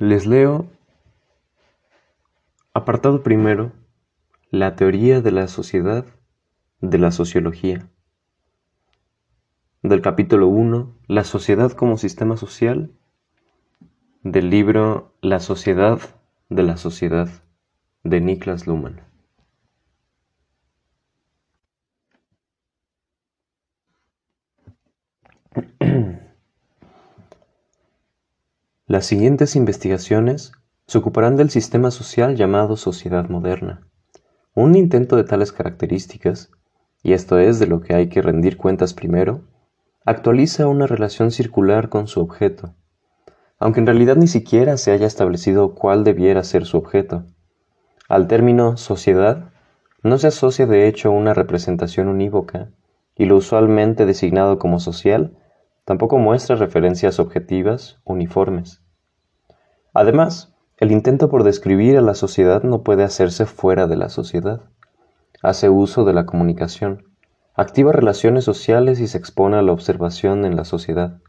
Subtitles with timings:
[0.00, 0.70] Les leo
[2.72, 3.72] apartado primero,
[4.48, 6.06] la teoría de la sociedad
[6.80, 7.90] de la sociología.
[9.82, 12.92] Del capítulo 1, la sociedad como sistema social,
[14.22, 15.98] del libro La sociedad
[16.48, 17.28] de la sociedad
[18.04, 19.07] de Niklas Luhmann.
[28.88, 30.52] Las siguientes investigaciones
[30.86, 33.86] se ocuparán del sistema social llamado sociedad moderna.
[34.54, 36.50] Un intento de tales características,
[37.02, 39.42] y esto es de lo que hay que rendir cuentas primero,
[40.06, 42.72] actualiza una relación circular con su objeto,
[43.58, 47.26] aunque en realidad ni siquiera se haya establecido cuál debiera ser su objeto.
[48.08, 49.50] Al término sociedad
[50.02, 52.70] no se asocia de hecho una representación unívoca,
[53.14, 55.36] y lo usualmente designado como social
[55.88, 58.82] tampoco muestra referencias objetivas uniformes.
[59.94, 64.60] Además, el intento por describir a la sociedad no puede hacerse fuera de la sociedad.
[65.42, 67.06] Hace uso de la comunicación,
[67.54, 71.20] activa relaciones sociales y se expone a la observación en la sociedad.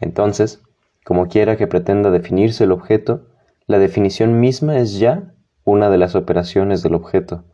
[0.00, 0.64] Entonces,
[1.04, 3.28] como quiera que pretenda definirse el objeto,
[3.68, 7.44] la definición misma es ya una de las operaciones del objeto.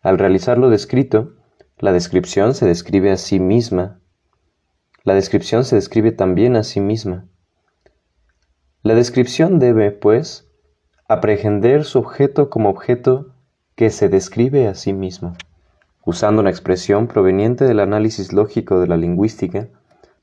[0.00, 1.34] Al realizar lo descrito,
[1.78, 4.00] la descripción se describe a sí misma
[5.04, 7.26] la descripción se describe también a sí misma.
[8.82, 10.48] La descripción debe, pues,
[11.08, 13.34] aprehender su objeto como objeto
[13.74, 15.36] que se describe a sí mismo.
[16.06, 19.68] Usando una expresión proveniente del análisis lógico de la lingüística,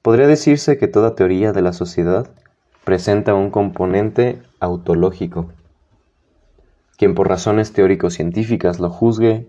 [0.02, 2.32] podría decirse que toda teoría de la sociedad
[2.84, 5.52] presenta un componente autológico.
[6.98, 9.48] Quien por razones teórico-científicas lo juzgue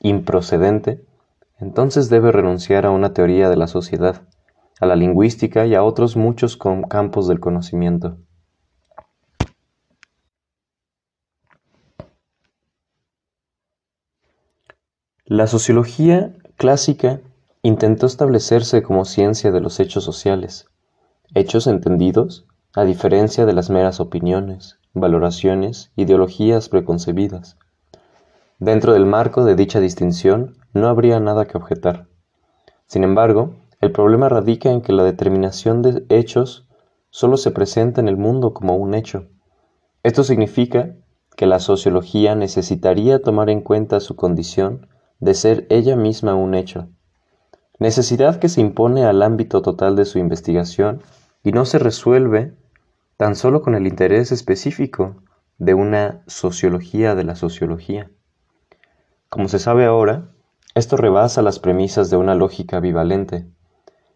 [0.00, 1.04] improcedente,
[1.60, 4.22] entonces debe renunciar a una teoría de la sociedad
[4.82, 8.16] a la lingüística y a otros muchos campos del conocimiento.
[15.24, 17.20] La sociología clásica
[17.62, 20.66] intentó establecerse como ciencia de los hechos sociales,
[21.32, 27.56] hechos entendidos a diferencia de las meras opiniones, valoraciones, ideologías preconcebidas.
[28.58, 32.08] Dentro del marco de dicha distinción no habría nada que objetar.
[32.88, 36.68] Sin embargo, el problema radica en que la determinación de hechos
[37.10, 39.26] solo se presenta en el mundo como un hecho.
[40.04, 40.94] Esto significa
[41.36, 44.86] que la sociología necesitaría tomar en cuenta su condición
[45.18, 46.90] de ser ella misma un hecho,
[47.80, 51.02] necesidad que se impone al ámbito total de su investigación
[51.42, 52.54] y no se resuelve
[53.16, 55.16] tan solo con el interés específico
[55.58, 58.12] de una sociología de la sociología.
[59.28, 60.28] Como se sabe ahora,
[60.76, 63.48] esto rebasa las premisas de una lógica bivalente,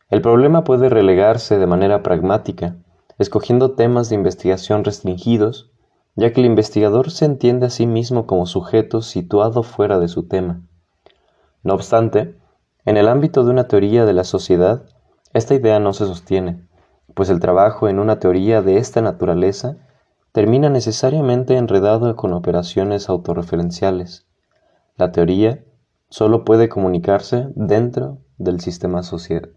[0.08, 2.76] el problema puede relegarse de manera pragmática,
[3.18, 5.72] escogiendo temas de investigación restringidos,
[6.14, 10.28] ya que el investigador se entiende a sí mismo como sujeto situado fuera de su
[10.28, 10.62] tema.
[11.64, 12.36] No obstante,
[12.84, 14.84] en el ámbito de una teoría de la sociedad,
[15.32, 16.66] esta idea no se sostiene,
[17.14, 19.76] pues el trabajo en una teoría de esta naturaleza
[20.30, 24.26] termina necesariamente enredado con operaciones autorreferenciales.
[24.96, 25.64] La teoría
[26.10, 29.48] solo puede comunicarse dentro del sistema sociedad.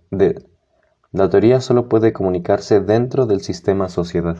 [1.11, 4.37] la teoría solo puede comunicarse dentro del sistema sociedad.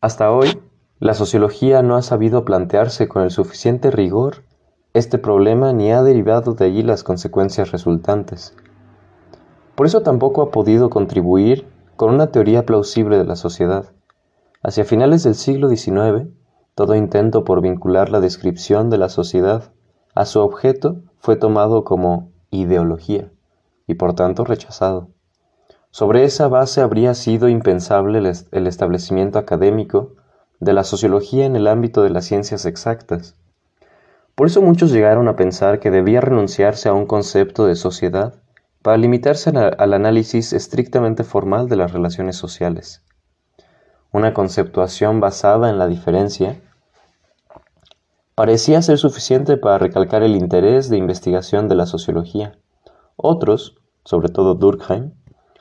[0.00, 0.60] Hasta hoy,
[0.98, 4.44] la sociología no ha sabido plantearse con el suficiente rigor
[4.92, 8.56] este problema ni ha derivado de allí las consecuencias resultantes.
[9.76, 11.66] Por eso tampoco ha podido contribuir
[11.96, 13.92] con una teoría plausible de la sociedad.
[14.62, 16.28] Hacia finales del siglo XIX,
[16.80, 19.64] todo intento por vincular la descripción de la sociedad
[20.14, 23.28] a su objeto fue tomado como ideología
[23.86, 25.08] y por tanto rechazado.
[25.90, 28.18] Sobre esa base habría sido impensable
[28.50, 30.14] el establecimiento académico
[30.58, 33.36] de la sociología en el ámbito de las ciencias exactas.
[34.34, 38.36] Por eso muchos llegaron a pensar que debía renunciarse a un concepto de sociedad
[38.80, 43.02] para limitarse al análisis estrictamente formal de las relaciones sociales.
[44.12, 46.58] Una conceptuación basada en la diferencia
[48.40, 52.52] parecía ser suficiente para recalcar el interés de investigación de la sociología.
[53.16, 55.12] Otros, sobre todo Durkheim,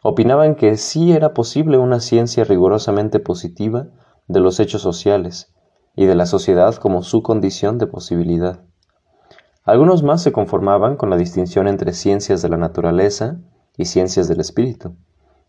[0.02, 3.88] opinaban que sí era posible una ciencia rigurosamente positiva
[4.30, 5.54] de los hechos sociales
[5.94, 8.62] y de la sociedad como su condición de posibilidad.
[9.66, 13.42] Algunos más se conformaban con la distinción entre ciencias de la naturaleza
[13.76, 14.96] y ciencias del espíritu,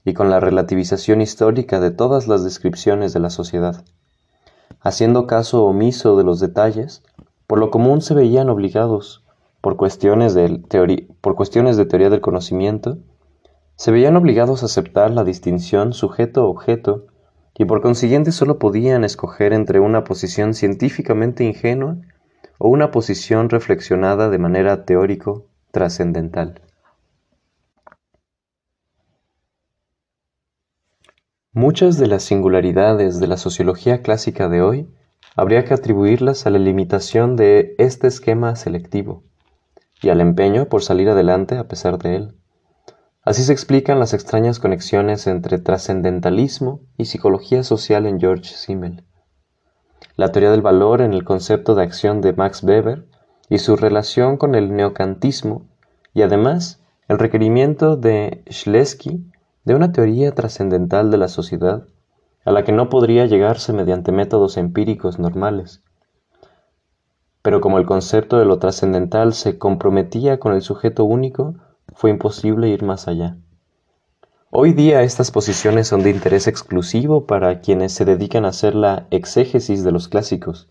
[0.05, 3.85] y con la relativización histórica de todas las descripciones de la sociedad.
[4.82, 7.03] Haciendo caso omiso de los detalles,
[7.50, 9.25] por lo común se veían obligados,
[9.61, 12.99] por cuestiones de, teoría del conocimiento,
[13.75, 17.08] se veían obligados a aceptar la distinción sujeto-objeto
[17.58, 21.97] y por consiguiente solo podían escoger entre una posición científicamente ingenua
[22.58, 26.62] o una posición reflexionada de manera teórico trascendental.
[31.53, 34.88] Muchas de las singularidades de la sociología clásica de hoy
[35.37, 39.23] habría que atribuirlas a la limitación de este esquema selectivo
[40.03, 42.35] y al empeño por salir adelante a pesar de él.
[43.23, 49.05] Así se explican las extrañas conexiones entre trascendentalismo y psicología social en George Simmel,
[50.17, 53.06] la teoría del valor en el concepto de acción de Max Weber
[53.49, 55.67] y su relación con el neocantismo,
[56.15, 59.31] y además el requerimiento de Schlesky
[59.65, 61.87] de una teoría trascendental de la sociedad
[62.44, 65.82] a la que no podría llegarse mediante métodos empíricos normales.
[67.42, 71.54] Pero como el concepto de lo trascendental se comprometía con el sujeto único,
[71.94, 73.37] fue imposible ir más allá.
[74.50, 79.06] Hoy día estas posiciones son de interés exclusivo para quienes se dedican a hacer la
[79.10, 80.69] exégesis de los clásicos.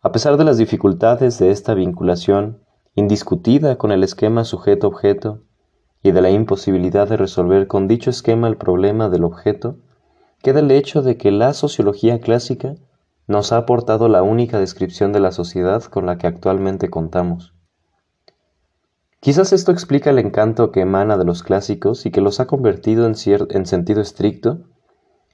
[0.00, 2.60] A pesar de las dificultades de esta vinculación
[2.94, 5.42] indiscutida con el esquema sujeto-objeto
[6.02, 9.76] y de la imposibilidad de resolver con dicho esquema el problema del objeto,
[10.42, 12.74] queda el hecho de que la sociología clásica
[13.26, 17.54] nos ha aportado la única descripción de la sociedad con la que actualmente contamos.
[19.20, 23.04] Quizás esto explica el encanto que emana de los clásicos y que los ha convertido
[23.04, 23.14] en,
[23.50, 24.60] en sentido estricto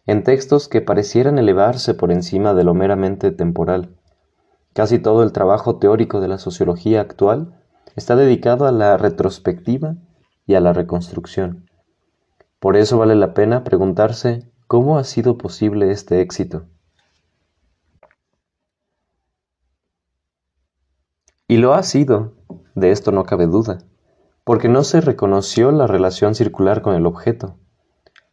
[0.06, 3.96] en textos que parecieran elevarse por encima de lo meramente temporal.
[4.74, 7.54] Casi todo el trabajo teórico de la sociología actual
[7.96, 9.96] está dedicado a la retrospectiva
[10.46, 11.70] y a la reconstrucción.
[12.58, 16.64] Por eso vale la pena preguntarse cómo ha sido posible este éxito.
[21.46, 22.32] Y lo ha sido,
[22.74, 23.84] de esto no cabe duda,
[24.42, 27.54] porque no se reconoció la relación circular con el objeto.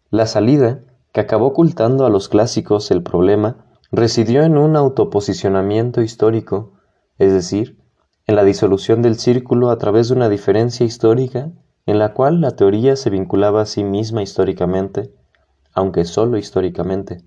[0.09, 0.79] La salida,
[1.13, 6.71] que acabó ocultando a los clásicos el problema, residió en un autoposicionamiento histórico,
[7.19, 7.77] es decir,
[8.25, 11.51] en la disolución del círculo a través de una diferencia histórica
[11.85, 15.13] en la cual la teoría se vinculaba a sí misma históricamente,
[15.73, 17.23] aunque sólo históricamente.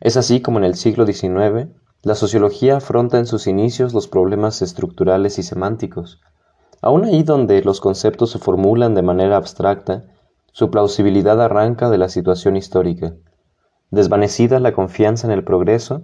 [0.00, 1.68] Es así como en el siglo XIX
[2.02, 6.20] la sociología afronta en sus inicios los problemas estructurales y semánticos.
[6.82, 10.04] Aún ahí donde los conceptos se formulan de manera abstracta,
[10.52, 13.14] su plausibilidad arranca de la situación histórica.
[13.90, 16.02] Desvanecida la confianza en el progreso,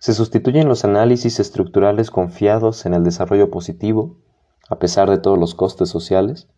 [0.00, 4.18] se sustituyen los análisis estructurales confiados en el desarrollo positivo,
[4.68, 6.48] a pesar de todos los costes sociales,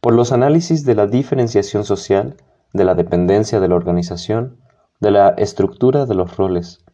[0.00, 2.36] por los análisis de la diferenciación social,
[2.72, 4.58] de la dependencia de la organización,
[5.00, 6.84] de la estructura de los roles,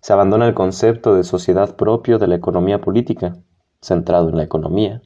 [0.00, 3.36] se abandona el concepto de sociedad propio de la economía política,
[3.80, 5.02] centrado en la economía,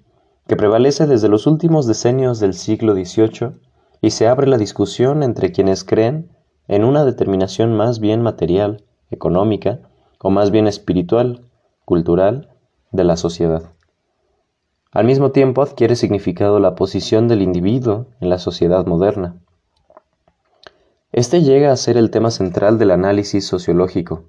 [0.46, 3.58] que prevalece desde los últimos decenios del siglo XVIII
[4.00, 6.30] y se abre la discusión entre quienes creen
[6.68, 9.80] en una determinación más bien material, económica,
[10.18, 11.42] o más bien espiritual,
[11.84, 12.50] cultural,
[12.90, 13.62] de la sociedad.
[14.92, 19.36] Al mismo tiempo adquiere significado la posición del individuo en la sociedad moderna.
[21.16, 24.24] Este llega a ser el tema central del análisis sociológico,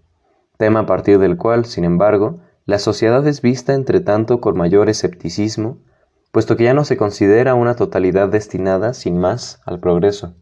[0.58, 4.88] tema a partir del cual, sin embargo, la sociedad es vista entre tanto con mayor
[4.88, 5.80] escepticismo,
[6.32, 10.36] puesto que ya no se considera una totalidad destinada sin más al progreso.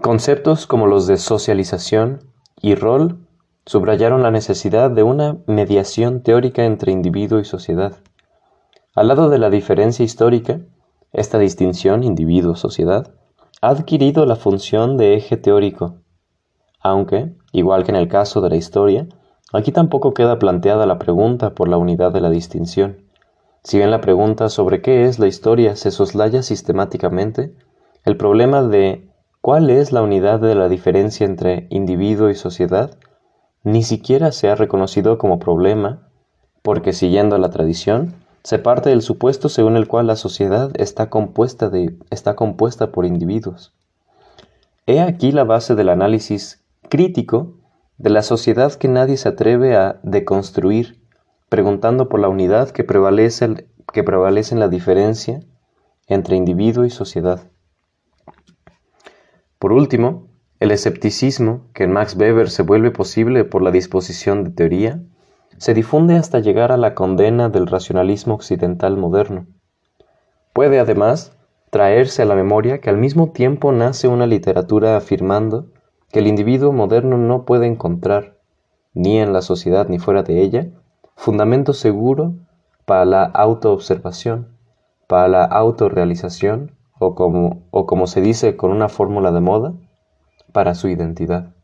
[0.00, 2.20] Conceptos como los de socialización
[2.62, 3.26] y rol
[3.66, 7.96] subrayaron la necesidad de una mediación teórica entre individuo y sociedad.
[8.94, 10.60] Al lado de la diferencia histórica,
[11.12, 13.14] esta distinción individuo-sociedad
[13.62, 15.96] ha adquirido la función de eje teórico,
[16.80, 19.06] aunque, igual que en el caso de la historia,
[19.52, 23.04] aquí tampoco queda planteada la pregunta por la unidad de la distinción.
[23.62, 27.54] Si bien la pregunta sobre qué es la historia se soslaya sistemáticamente,
[28.04, 29.10] el problema de
[29.42, 32.96] cuál es la unidad de la diferencia entre individuo y sociedad
[33.62, 36.08] ni siquiera se ha reconocido como problema,
[36.62, 41.68] porque siguiendo la tradición, se parte del supuesto según el cual la sociedad está compuesta,
[41.68, 43.74] de, está compuesta por individuos.
[44.86, 47.54] He aquí la base del análisis crítico
[47.98, 51.00] de la sociedad que nadie se atreve a deconstruir,
[51.48, 55.40] preguntando por la unidad que prevalece, que prevalece en la diferencia
[56.06, 57.42] entre individuo y sociedad.
[59.58, 60.28] Por último,
[60.58, 65.02] el escepticismo, que en Max Weber se vuelve posible por la disposición de teoría,
[65.60, 69.46] se difunde hasta llegar a la condena del racionalismo occidental moderno.
[70.54, 71.36] Puede, además,
[71.68, 75.66] traerse a la memoria que al mismo tiempo nace una literatura afirmando
[76.10, 78.38] que el individuo moderno no puede encontrar,
[78.94, 80.70] ni en la sociedad ni fuera de ella,
[81.14, 82.36] fundamento seguro
[82.86, 84.56] para la autoobservación,
[85.08, 89.74] para la autorrealización o como, o como se dice con una fórmula de moda,
[90.52, 91.54] para su identidad.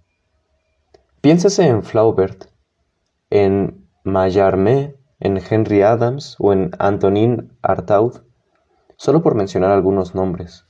[1.23, 2.45] Piénsese en Flaubert,
[3.31, 8.23] en Mallarmé, en Henry Adams o en Antonin Artaud,
[8.97, 10.65] solo por mencionar algunos nombres.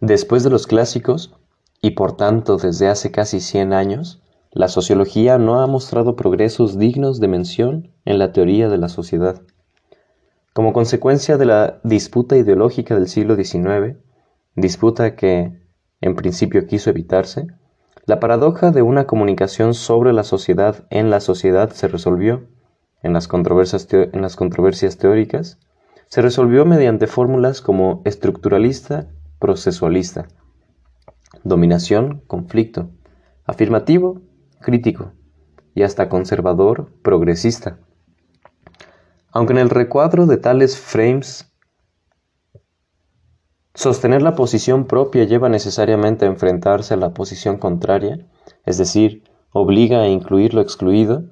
[0.00, 1.36] Después de los clásicos,
[1.80, 4.20] y por tanto desde hace casi 100 años,
[4.50, 9.40] la sociología no ha mostrado progresos dignos de mención en la teoría de la sociedad.
[10.52, 13.98] Como consecuencia de la disputa ideológica del siglo XIX,
[14.56, 15.60] disputa que
[16.00, 17.46] en principio quiso evitarse,
[18.06, 22.46] la paradoja de una comunicación sobre la sociedad en la sociedad se resolvió,
[23.02, 25.58] en las controversias, teóricas,
[26.08, 29.08] se resolvió mediante fórmulas como estructuralista,
[29.38, 30.28] procesualista,
[31.44, 32.90] dominación, conflicto,
[33.46, 34.20] afirmativo,
[34.60, 35.12] crítico
[35.74, 37.78] y hasta conservador progresista.
[39.32, 41.53] Aunque en el recuadro de tales frames
[43.74, 48.24] sostener la posición propia lleva necesariamente a enfrentarse a la posición contraria,
[48.64, 51.24] es decir, obliga a incluir lo excluido,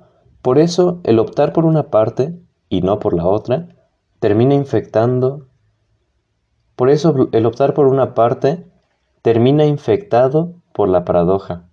[0.43, 3.69] por eso el optar por una parte y no por la otra
[4.19, 5.47] termina infectando.
[6.75, 8.67] Por eso el optar por una parte
[9.23, 11.69] termina infectado por la paradoja.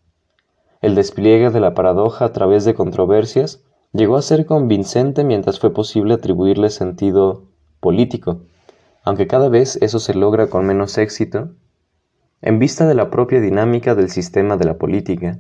[0.82, 5.74] El despliegue de la paradoja a través de controversias llegó a ser convincente mientras fue
[5.74, 7.46] posible atribuirle sentido
[7.80, 8.42] político,
[9.04, 11.52] aunque cada vez eso se logra con menos éxito,
[12.42, 15.40] en vista de la propia dinámica del sistema de la política,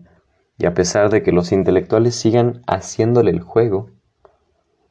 [0.57, 3.91] y a pesar de que los intelectuales sigan haciéndole el juego.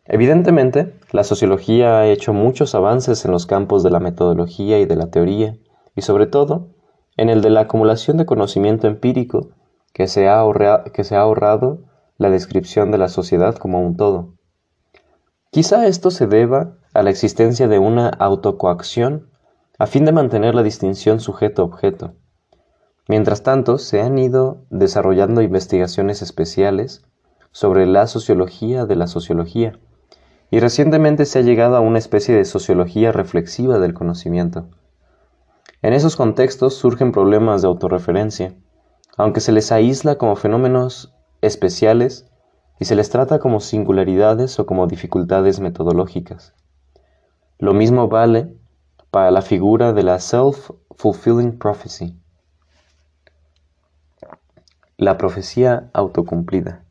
[0.06, 4.96] Evidentemente, la sociología ha hecho muchos avances en los campos de la metodología y de
[4.96, 5.58] la teoría,
[5.94, 6.68] y sobre todo
[7.18, 9.50] en el de la acumulación de conocimiento empírico
[9.92, 11.80] que se ha, ahorrado
[12.16, 14.34] la descripción de la sociedad como un todo.
[15.50, 19.28] Quizá esto se deba a la existencia de una autocoacción
[19.78, 22.14] a fin de mantener la distinción sujeto-objeto.
[23.06, 27.02] Mientras tanto, se han ido desarrollando investigaciones especiales
[27.52, 29.78] sobre la sociología de la sociología,
[30.50, 34.68] y recientemente se ha llegado a una especie de sociología reflexiva del conocimiento.
[35.82, 38.54] En esos contextos surgen problemas de autorreferencia,
[39.16, 42.26] aunque se les aísla como fenómenos especiales
[42.80, 46.54] y se les trata como singularidades o como dificultades metodológicas.
[47.60, 48.54] Lo mismo vale
[49.10, 52.16] para la figura de la self-fulfilling prophecy,
[54.96, 56.84] la profecía autocumplida.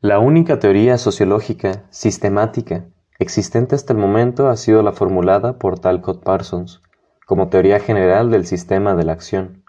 [0.00, 2.86] La única teoría sociológica sistemática
[3.18, 6.80] existente hasta el momento ha sido la formulada por Talcott Parsons,
[7.26, 9.62] como teoría general del sistema de la acción.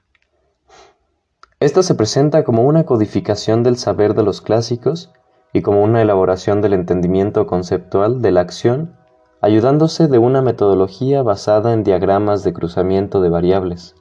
[1.60, 5.12] Esta se presenta como una codificación del saber de los clásicos
[5.53, 8.95] y como una elaboración del entendimiento conceptual de la acción,
[9.39, 13.95] ayudándose de una metodología basada en diagramas de cruzamiento de variables.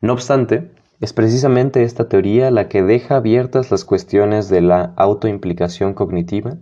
[0.00, 5.92] No obstante, es precisamente esta teoría la que deja abiertas las cuestiones de la autoimplicación
[5.92, 6.56] cognitiva,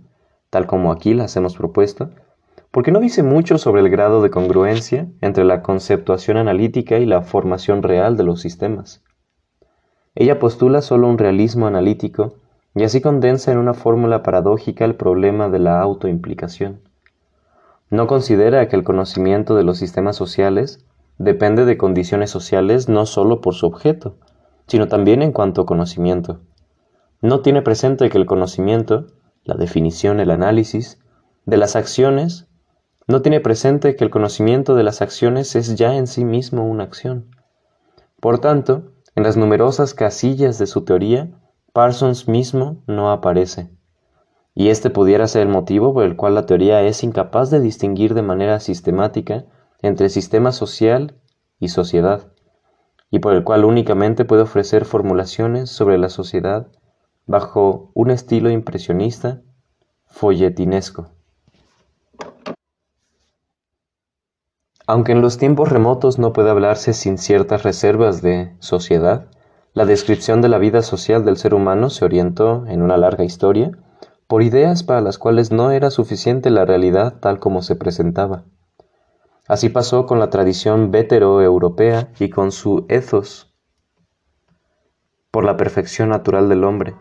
[0.49, 2.09] tal como aquí las hemos propuesto,
[2.71, 7.21] porque no dice mucho sobre el grado de congruencia entre la conceptuación analítica y la
[7.21, 9.04] formación real de los sistemas.
[10.15, 12.35] Ella postula solo un realismo analítico
[12.73, 16.79] y así condensa en una fórmula paradójica el problema de la autoimplicación.
[17.89, 20.85] No considera que el conocimiento de los sistemas sociales
[21.17, 24.15] depende de condiciones sociales no solo por su objeto,
[24.67, 26.39] sino también en cuanto a conocimiento.
[27.21, 29.07] No tiene presente que el conocimiento,
[29.43, 30.99] la definición, el análisis,
[31.45, 32.47] de las acciones
[33.07, 36.83] no tiene presente que el conocimiento de las acciones es ya en sí mismo una
[36.83, 37.27] acción.
[38.19, 41.31] Por tanto, en las numerosas casillas de su teoría,
[41.71, 43.69] Parsons mismo no aparece.
[44.53, 48.13] Y este pudiera ser el motivo por el cual la teoría es incapaz de distinguir
[48.13, 49.45] de manera sistemática
[49.81, 51.15] entre sistema social
[51.59, 52.31] y sociedad,
[53.09, 56.67] y por el cual únicamente puede ofrecer formulaciones sobre la sociedad
[57.25, 59.41] bajo un estilo impresionista
[60.05, 61.14] folletinesco.
[64.87, 69.27] Aunque en los tiempos remotos no puede hablarse sin ciertas reservas de sociedad,
[69.73, 73.71] la descripción de la vida social del ser humano se orientó, en una larga historia,
[74.27, 78.43] por ideas para las cuales no era suficiente la realidad tal como se presentaba.
[79.47, 83.51] Así pasó con la tradición vétero-europea y con su ethos
[85.31, 86.95] por la perfección natural del hombre,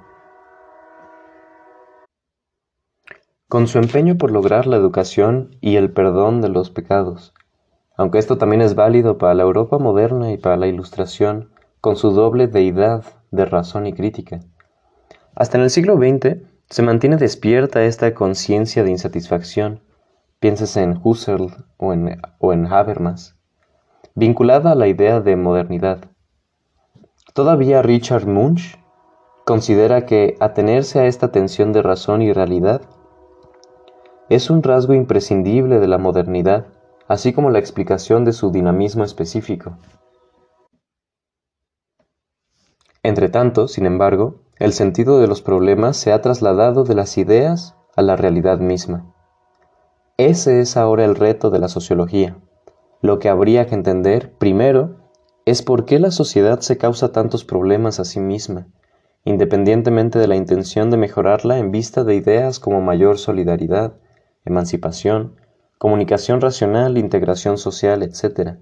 [3.48, 7.32] con su empeño por lograr la educación y el perdón de los pecados,
[7.96, 12.10] aunque esto también es válido para la Europa moderna y para la Ilustración, con su
[12.10, 14.40] doble deidad de razón y crítica.
[15.34, 16.38] Hasta en el siglo XX
[16.70, 19.80] se mantiene despierta esta conciencia de insatisfacción,
[20.40, 23.36] pienses en Husserl o en, o en Habermas,
[24.14, 26.04] vinculada a la idea de modernidad.
[27.32, 28.78] Todavía Richard Munch
[29.44, 32.82] considera que atenerse a esta tensión de razón y realidad
[34.30, 36.66] es un rasgo imprescindible de la modernidad,
[37.08, 39.78] así como la explicación de su dinamismo específico.
[43.02, 48.02] Entretanto, sin embargo, el sentido de los problemas se ha trasladado de las ideas a
[48.02, 49.12] la realidad misma.
[50.16, 52.38] Ese es ahora el reto de la sociología.
[53.02, 54.96] Lo que habría que entender, primero,
[55.44, 58.68] es por qué la sociedad se causa tantos problemas a sí misma,
[59.24, 63.94] independientemente de la intención de mejorarla en vista de ideas como mayor solidaridad,
[64.44, 65.36] emancipación,
[65.84, 68.56] comunicación racional, integración social, etc.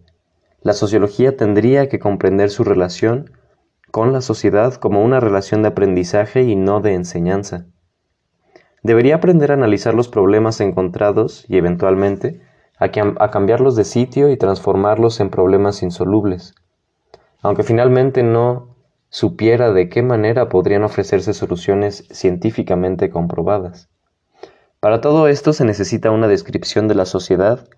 [0.60, 3.30] La sociología tendría que comprender su relación
[3.92, 7.66] con la sociedad como una relación de aprendizaje y no de enseñanza.
[8.82, 12.40] Debería aprender a analizar los problemas encontrados y eventualmente
[12.76, 16.56] a, a, cambiarlos de sitio y transformarlos en problemas insolubles,
[17.40, 18.74] aunque finalmente no
[19.10, 23.91] supiera de qué manera podrían ofrecerse soluciones científicamente comprobadas.
[24.82, 27.68] Para todo esto se necesita una descripción de la sociedad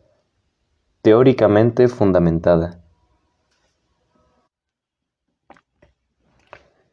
[1.02, 2.80] teóricamente fundamentada.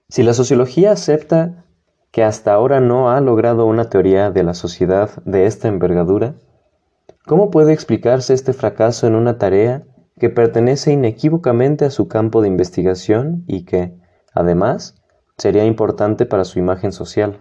[0.09, 1.63] Si la sociología acepta
[2.11, 6.35] que hasta ahora no ha logrado una teoría de la sociedad de esta envergadura,
[7.25, 9.83] ¿cómo puede explicarse este fracaso en una tarea
[10.19, 13.97] que pertenece inequívocamente a su campo de investigación y que,
[14.33, 15.01] además,
[15.37, 17.39] sería importante para su imagen social?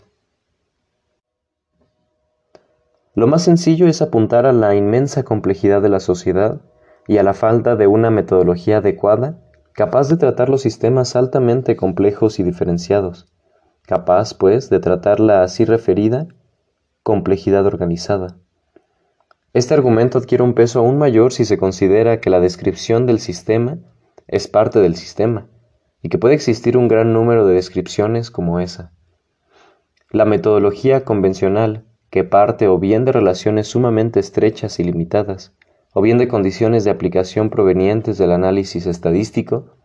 [3.14, 6.60] Lo más sencillo es apuntar a la inmensa complejidad de la sociedad
[7.08, 9.38] y a la falta de una metodología adecuada
[9.72, 13.26] capaz de tratar los sistemas altamente complejos y diferenciados,
[13.82, 16.28] capaz, pues, de tratar la así referida
[17.02, 18.36] complejidad organizada.
[19.52, 23.78] Este argumento adquiere un peso aún mayor si se considera que la descripción del sistema
[24.28, 25.48] es parte del sistema,
[26.02, 28.92] y que puede existir un gran número de descripciones como esa.
[30.10, 35.54] La metodología convencional, que parte o bien de relaciones sumamente estrechas y limitadas,
[35.94, 39.76] o bien de condiciones de aplicación provenientes del análisis estadístico,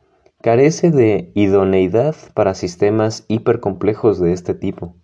[0.41, 4.95] carece de idoneidad para sistemas hipercomplejos de este tipo.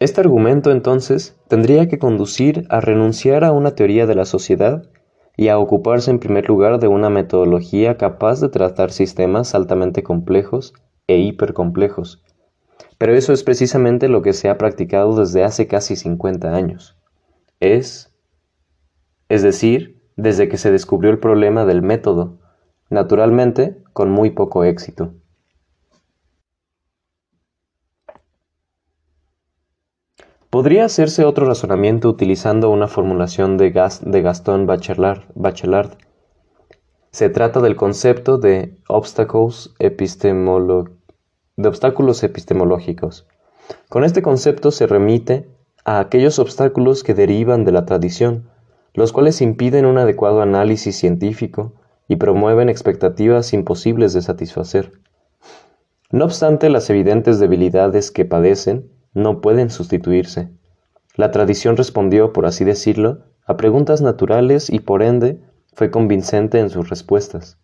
[0.00, 4.90] Este argumento entonces tendría que conducir a renunciar a una teoría de la sociedad
[5.36, 10.74] y a ocuparse en primer lugar de una metodología capaz de tratar sistemas altamente complejos
[11.12, 12.22] e hipercomplejos,
[12.98, 16.96] pero eso es precisamente lo que se ha practicado desde hace casi 50 años.
[17.58, 18.14] Es,
[19.28, 22.38] es decir, desde que se descubrió el problema del método,
[22.90, 25.14] naturalmente con muy poco éxito.
[30.48, 33.72] Podría hacerse otro razonamiento utilizando una formulación de,
[34.02, 35.96] de Gaston Bachelard.
[37.10, 41.01] Se trata del concepto de obstacles epistemológicos
[41.62, 43.26] de obstáculos epistemológicos.
[43.88, 45.48] Con este concepto se remite
[45.84, 48.48] a aquellos obstáculos que derivan de la tradición,
[48.94, 51.72] los cuales impiden un adecuado análisis científico
[52.08, 54.92] y promueven expectativas imposibles de satisfacer.
[56.10, 60.50] No obstante, las evidentes debilidades que padecen no pueden sustituirse.
[61.16, 65.40] La tradición respondió, por así decirlo, a preguntas naturales y por ende
[65.74, 67.58] fue convincente en sus respuestas.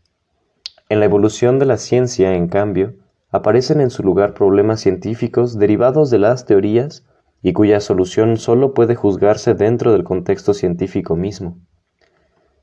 [0.89, 2.95] En la evolución de la ciencia, en cambio,
[3.31, 7.05] aparecen en su lugar problemas científicos derivados de las teorías
[7.43, 11.59] y cuya solución sólo puede juzgarse dentro del contexto científico mismo.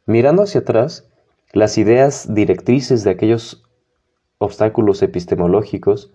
[0.06, 1.08] Mirando hacia atrás,
[1.54, 3.64] las ideas directrices de aquellos
[4.38, 6.14] obstáculos epistemológicos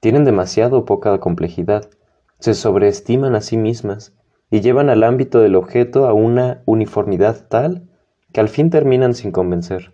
[0.00, 1.90] tienen demasiado poca complejidad,
[2.38, 4.14] se sobreestiman a sí mismas
[4.50, 7.88] y llevan al ámbito del objeto a una uniformidad tal
[8.32, 9.92] que al fin terminan sin convencer.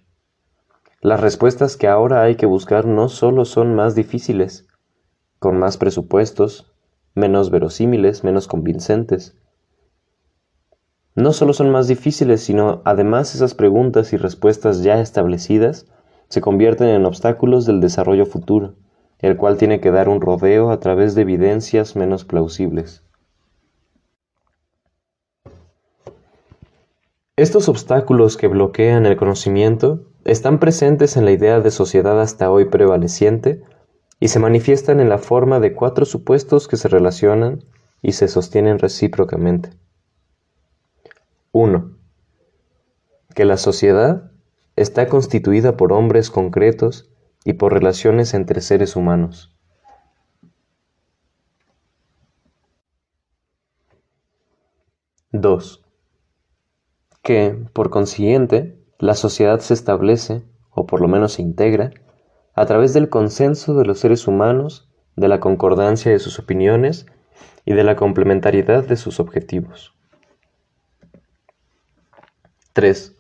[1.04, 4.66] Las respuestas que ahora hay que buscar no solo son más difíciles,
[5.38, 6.72] con más presupuestos,
[7.14, 9.36] menos verosímiles, menos convincentes.
[11.14, 15.84] No solo son más difíciles, sino además esas preguntas y respuestas ya establecidas
[16.28, 18.76] se convierten en obstáculos del desarrollo futuro,
[19.18, 23.02] el cual tiene que dar un rodeo a través de evidencias menos plausibles.
[27.36, 32.66] Estos obstáculos que bloquean el conocimiento están presentes en la idea de sociedad hasta hoy
[32.66, 33.62] prevaleciente
[34.20, 37.64] y se manifiestan en la forma de cuatro supuestos que se relacionan
[38.00, 39.70] y se sostienen recíprocamente.
[41.52, 41.96] 1.
[43.34, 44.30] Que la sociedad
[44.76, 47.10] está constituida por hombres concretos
[47.44, 49.54] y por relaciones entre seres humanos.
[55.30, 55.84] Dos.
[57.22, 60.40] Que, por consiguiente, la sociedad se establece,
[60.70, 61.90] o por lo menos se integra,
[62.54, 67.04] a través del consenso de los seres humanos, de la concordancia de sus opiniones
[67.66, 69.92] y de la complementariedad de sus objetivos.
[72.72, 73.14] 3.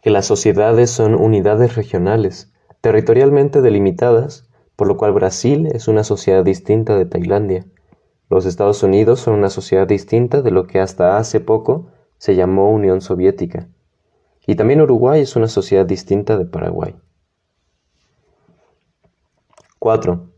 [0.00, 6.44] Que las sociedades son unidades regionales, territorialmente delimitadas, por lo cual Brasil es una sociedad
[6.44, 7.66] distinta de Tailandia.
[8.30, 12.70] Los Estados Unidos son una sociedad distinta de lo que hasta hace poco se llamó
[12.70, 13.68] Unión Soviética.
[14.46, 16.96] Y también Uruguay es una sociedad distinta de Paraguay.
[19.78, 20.28] 4.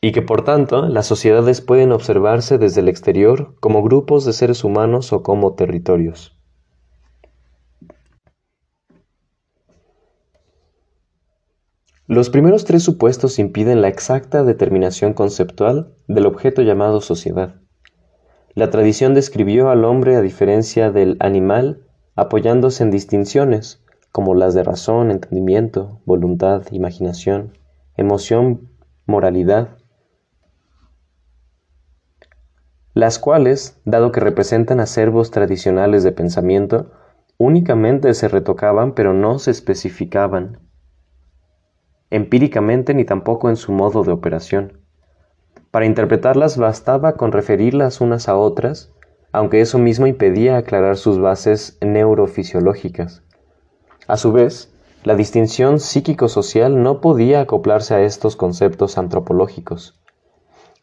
[0.00, 4.62] Y que por tanto las sociedades pueden observarse desde el exterior como grupos de seres
[4.64, 6.36] humanos o como territorios.
[12.08, 17.56] Los primeros tres supuestos impiden la exacta determinación conceptual del objeto llamado sociedad.
[18.54, 21.85] La tradición describió al hombre a diferencia del animal
[22.16, 27.58] apoyándose en distinciones como las de razón, entendimiento, voluntad, imaginación,
[27.96, 28.70] emoción,
[29.04, 29.76] moralidad,
[32.94, 36.92] las cuales, dado que representan acervos tradicionales de pensamiento,
[37.36, 40.60] únicamente se retocaban pero no se especificaban
[42.08, 44.80] empíricamente ni tampoco en su modo de operación.
[45.70, 48.94] Para interpretarlas bastaba con referirlas unas a otras,
[49.36, 53.22] aunque eso mismo impedía aclarar sus bases neurofisiológicas.
[54.08, 54.72] A su vez,
[55.04, 60.00] la distinción psíquico-social no podía acoplarse a estos conceptos antropológicos.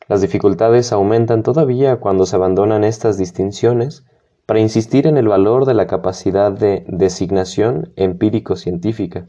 [0.08, 4.06] Las dificultades aumentan todavía cuando se abandonan estas distinciones
[4.46, 9.26] para insistir en el valor de la capacidad de designación empírico-científica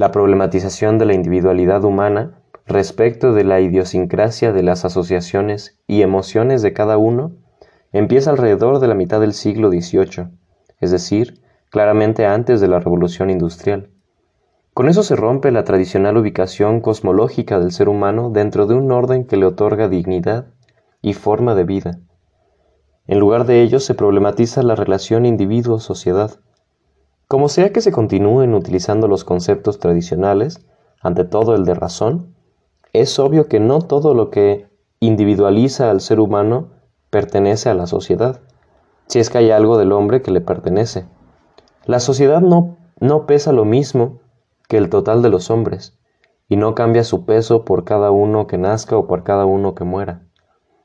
[0.00, 6.62] la problematización de la individualidad humana respecto de la idiosincrasia de las asociaciones y emociones
[6.62, 7.32] de cada uno
[7.92, 10.28] empieza alrededor de la mitad del siglo XVIII,
[10.78, 13.90] es decir, claramente antes de la Revolución Industrial.
[14.74, 19.24] Con eso se rompe la tradicional ubicación cosmológica del ser humano dentro de un orden
[19.24, 20.46] que le otorga dignidad
[21.02, 22.00] y forma de vida.
[23.06, 26.38] En lugar de ello se problematiza la relación individuo-sociedad,
[27.26, 30.66] como sea que se continúen utilizando los conceptos tradicionales,
[31.00, 32.34] ante todo el de razón,
[32.92, 34.66] es obvio que no todo lo que
[34.98, 36.70] individualiza al ser humano
[37.10, 38.40] pertenece a la sociedad,
[39.06, 41.06] si es que hay algo del hombre que le pertenece.
[41.84, 44.20] La sociedad no, no pesa lo mismo
[44.68, 45.98] que el total de los hombres,
[46.48, 49.84] y no cambia su peso por cada uno que nazca o por cada uno que
[49.84, 50.22] muera.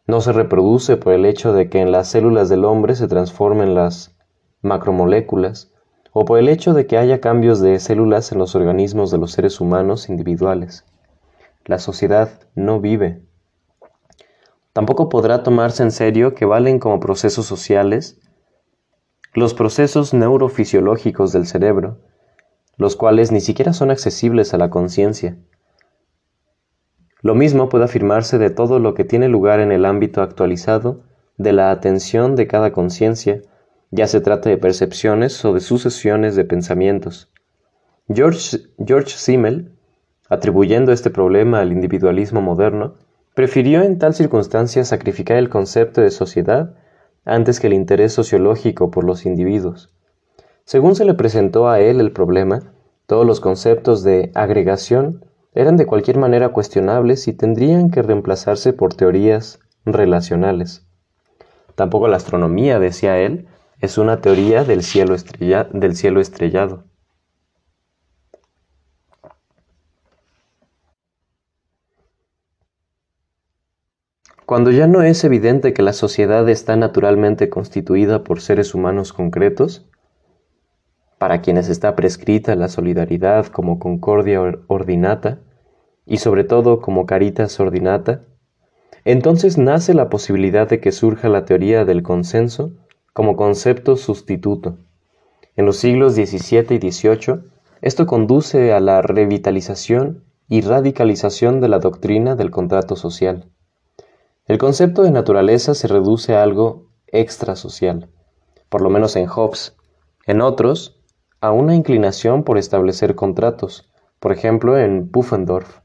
[0.08, 3.74] No se reproduce por el hecho de que en las células del hombre se transformen
[3.74, 4.16] las
[4.62, 5.72] macromoléculas,
[6.14, 9.32] o por el hecho de que haya cambios de células en los organismos de los
[9.32, 10.86] seres humanos individuales.
[11.66, 13.25] La sociedad no vive.
[14.76, 18.20] Tampoco podrá tomarse en serio que valen como procesos sociales
[19.34, 22.02] los procesos neurofisiológicos del cerebro,
[22.76, 25.38] los cuales ni siquiera son accesibles a la conciencia.
[27.22, 31.04] Lo mismo puede afirmarse de todo lo que tiene lugar en el ámbito actualizado
[31.38, 33.42] de la atención de cada conciencia,
[33.92, 37.32] ya se trata de percepciones o de sucesiones de pensamientos.
[38.10, 39.72] George, George Simmel,
[40.28, 42.96] atribuyendo este problema al individualismo moderno,
[43.36, 46.74] prefirió en tal circunstancia sacrificar el concepto de sociedad
[47.26, 49.94] antes que el interés sociológico por los individuos.
[50.64, 52.74] Según se le presentó a él el problema,
[53.06, 58.94] todos los conceptos de agregación eran de cualquier manera cuestionables y tendrían que reemplazarse por
[58.94, 60.88] teorías relacionales.
[61.76, 63.48] Tampoco la astronomía, decía él,
[63.80, 66.84] es una teoría del cielo, estrellado.
[74.46, 79.90] Cuando ya no es evidente que la sociedad está naturalmente constituida por seres humanos concretos,
[81.18, 85.40] para quienes está prescrita la solidaridad como concordia ordinata
[86.06, 88.22] y sobre todo como caritas ordinata,
[89.04, 92.74] entonces nace la posibilidad de que surja la teoría del consenso
[93.14, 94.78] como concepto sustituto.
[95.56, 97.50] En los siglos XVII y XVIII,
[97.82, 103.50] esto conduce a la revitalización y radicalización de la doctrina del contrato social.
[104.48, 108.10] El concepto de naturaleza se reduce a algo extrasocial,
[108.70, 109.76] por lo menos en Hobbes.
[110.28, 111.02] En otros,
[111.42, 115.80] a una inclinación por establecer contratos, por ejemplo en Pufendorf.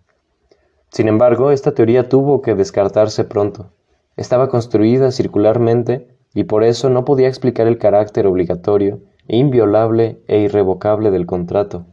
[0.91, 3.73] Sin embargo, esta teoría tuvo que descartarse pronto.
[4.17, 11.11] Estaba construida circularmente y por eso no podía explicar el carácter obligatorio, inviolable e irrevocable
[11.11, 11.87] del contrato.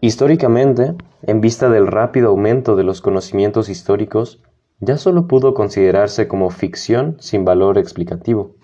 [0.00, 4.42] Históricamente, en vista del rápido aumento de los conocimientos históricos,
[4.80, 8.56] ya solo pudo considerarse como ficción sin valor explicativo.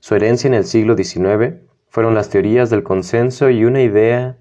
[0.00, 4.38] Su herencia en el siglo XIX fueron las teorías del consenso y una idea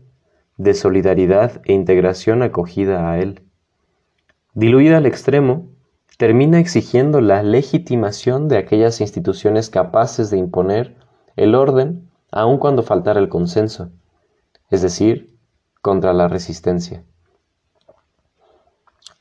[0.57, 3.43] de solidaridad e integración acogida a él.
[4.53, 5.69] Diluida al extremo,
[6.17, 10.95] termina exigiendo la legitimación de aquellas instituciones capaces de imponer
[11.35, 13.91] el orden aun cuando faltara el consenso,
[14.69, 15.37] es decir,
[15.81, 17.03] contra la resistencia.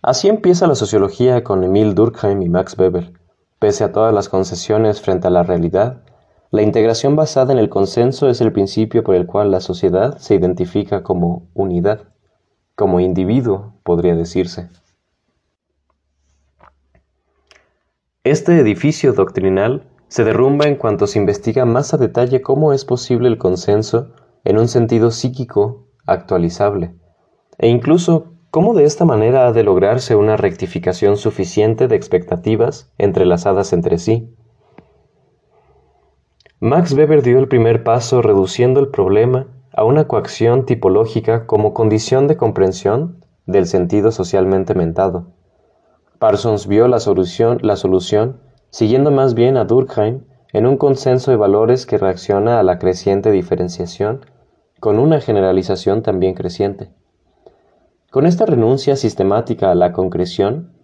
[0.02, 3.12] Así empieza la sociología con Emil Durkheim y Max Weber.
[3.60, 6.02] Pese a todas las concesiones frente a la realidad,
[6.50, 10.34] la integración basada en el consenso es el principio por el cual la sociedad se
[10.34, 12.08] identifica como unidad,
[12.74, 14.70] como individuo, podría decirse.
[18.24, 23.28] Este edificio doctrinal se derrumba en cuanto se investiga más a detalle cómo es posible
[23.28, 24.10] el consenso
[24.42, 26.96] en un sentido psíquico actualizable,
[27.56, 33.72] e incluso cómo de esta manera ha de lograrse una rectificación suficiente de expectativas entrelazadas
[33.72, 34.28] entre sí.
[36.60, 42.28] Max Weber dio el primer paso reduciendo el problema a una coacción tipológica como condición
[42.28, 45.28] de comprensión del sentido socialmente mentado.
[46.18, 48.36] Parsons vio la solución, la solución
[48.68, 53.30] siguiendo más bien a Durkheim en un consenso de valores que reacciona a la creciente
[53.30, 54.26] diferenciación
[54.78, 56.90] con una generalización también creciente.
[58.12, 60.74] Con esta renuncia sistemática a la concreción,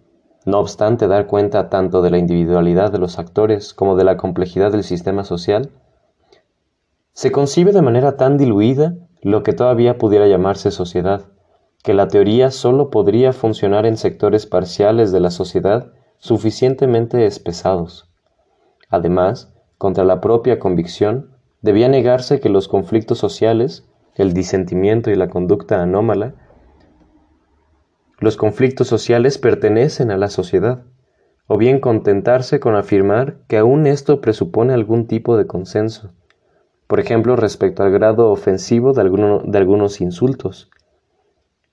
[0.45, 4.71] no obstante dar cuenta tanto de la individualidad de los actores como de la complejidad
[4.71, 5.69] del sistema social,
[7.13, 11.25] se concibe de manera tan diluida lo que todavía pudiera llamarse sociedad,
[11.83, 18.09] que la teoría sólo podría funcionar en sectores parciales de la sociedad suficientemente espesados.
[18.89, 21.29] Además, contra la propia convicción,
[21.61, 26.33] debía negarse que los conflictos sociales, el disentimiento y la conducta anómala,
[28.19, 30.83] los conflictos sociales pertenecen a la sociedad,
[31.47, 36.11] o bien contentarse con afirmar que aún esto presupone algún tipo de consenso,
[36.87, 40.69] por ejemplo respecto al grado ofensivo de, algunos insultos,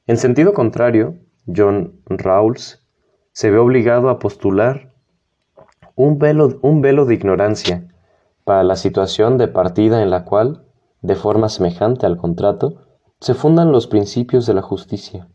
[0.06, 2.87] en sentido contrario, John Rawls
[3.32, 4.92] se ve obligado a postular
[5.96, 7.88] un velo de ignorancia
[8.44, 10.64] para la situación de partida en la cual,
[11.02, 12.82] de forma semejante al contrato,
[13.20, 15.28] se fundan los principios de la justicia.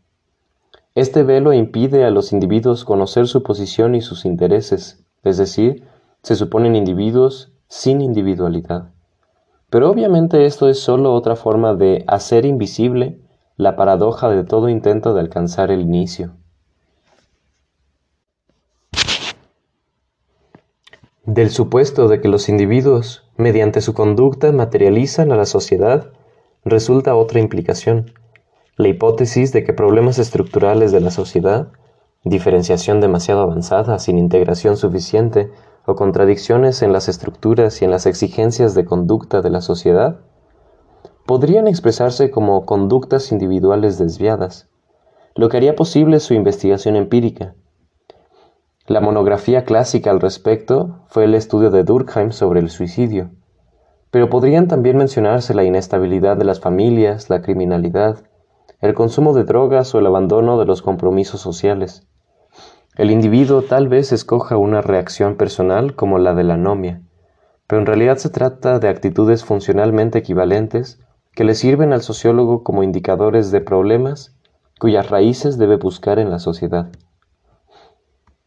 [0.94, 5.88] Este velo impide a los individuos conocer su posición y sus intereses, es decir,
[6.22, 8.92] se suponen individuos sin individualidad.
[9.70, 13.22] Pero obviamente esto es sólo otra forma de hacer invisible
[13.56, 16.34] la paradoja de todo intento de alcanzar el inicio.
[21.24, 26.12] Del supuesto de que los individuos, mediante su conducta, materializan a la sociedad,
[26.64, 28.12] resulta otra implicación,
[28.82, 31.68] la hipótesis de que problemas estructurales de la sociedad,
[32.24, 35.50] diferenciación demasiado avanzada, sin integración suficiente,
[35.86, 40.20] o contradicciones en las estructuras y en las exigencias de conducta de la sociedad,
[41.26, 44.68] podrían expresarse como conductas individuales desviadas,
[45.34, 47.54] lo que haría posible su investigación empírica.
[48.86, 53.30] La monografía clásica al respecto fue el estudio de Durkheim sobre el suicidio,
[54.10, 58.24] pero podrían también mencionarse la inestabilidad de las familias, la criminalidad,
[58.82, 62.04] el consumo de drogas o el abandono de los compromisos sociales.
[62.96, 67.00] El individuo tal vez escoja una reacción personal como la de la anomia,
[67.68, 71.00] pero en realidad se trata de actitudes funcionalmente equivalentes
[71.32, 74.36] que le sirven al sociólogo como indicadores de problemas
[74.80, 76.90] cuyas raíces debe buscar en la sociedad.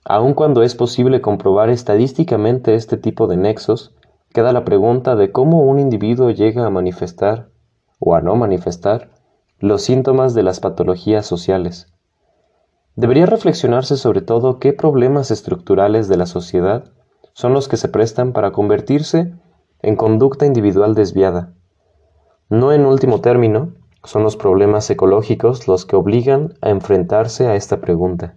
[0.04, 3.96] Aun cuando es posible comprobar estadísticamente este tipo de nexos,
[4.34, 7.48] queda la pregunta de cómo un individuo llega a manifestar
[8.00, 9.15] o a no manifestar
[9.60, 11.88] los síntomas de las patologías sociales.
[12.96, 16.92] Debería reflexionarse sobre todo qué problemas estructurales de la sociedad
[17.34, 19.34] son los que se prestan para convertirse
[19.82, 21.54] en conducta individual desviada,
[22.50, 27.82] no en último término, son los problemas ecológicos los que obligan a enfrentarse a esta
[27.82, 28.36] pregunta.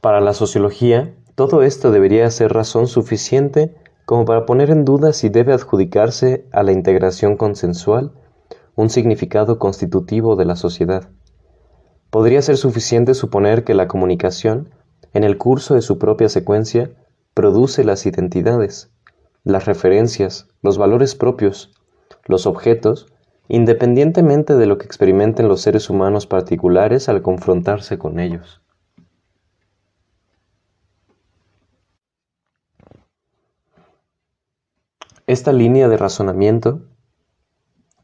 [0.00, 3.74] Para la sociología, todo esto debería ser razón suficiente
[4.08, 8.12] como para poner en duda si debe adjudicarse a la integración consensual
[8.74, 11.10] un significado constitutivo de la sociedad.
[12.08, 14.70] Podría ser suficiente suponer que la comunicación,
[15.12, 16.90] en el curso de su propia secuencia,
[17.34, 18.90] produce las identidades,
[19.44, 21.74] las referencias, los valores propios,
[22.24, 23.12] los objetos,
[23.46, 28.62] independientemente de lo que experimenten los seres humanos particulares al confrontarse con ellos.
[35.28, 36.80] Esta línea de razonamiento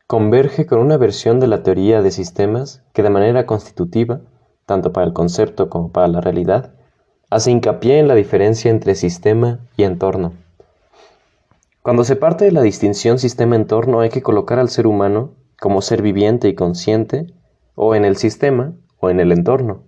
[0.07, 4.21] converge con una versión de la teoría de sistemas que de manera constitutiva,
[4.67, 6.75] tanto para el concepto como para la realidad,
[7.31, 10.35] hace hincapié en la diferencia entre sistema y entorno.
[11.81, 16.03] Cuando se parte de la distinción sistema-entorno hay que colocar al ser humano como ser
[16.03, 17.33] viviente y consciente,
[17.75, 19.85] o en el sistema o en el entorno.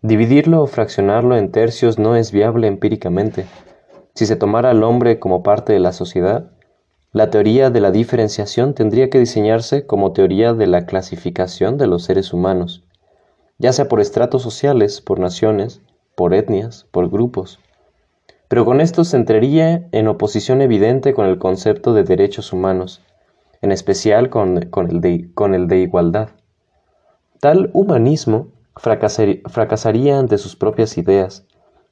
[0.00, 3.46] Dividirlo o fraccionarlo en tercios no es viable empíricamente.
[4.16, 6.50] Si se tomara al hombre como parte de la sociedad,
[7.14, 12.04] la teoría de la diferenciación tendría que diseñarse como teoría de la clasificación de los
[12.04, 12.84] seres humanos,
[13.58, 15.82] ya sea por estratos sociales, por naciones,
[16.16, 17.60] por etnias, por grupos.
[18.48, 23.02] Pero con esto se entraría en oposición evidente con el concepto de derechos humanos,
[23.60, 26.30] en especial con, el, de, igualdad.
[27.40, 31.44] Tal humanismo fracasaría ante sus propias ideas,